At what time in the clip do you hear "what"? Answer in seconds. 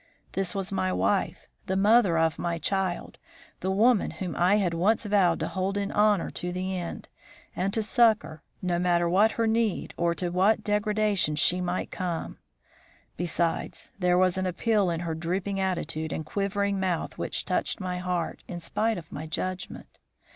9.07-9.33, 10.29-10.63